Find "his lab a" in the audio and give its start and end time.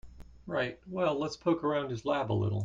1.91-2.33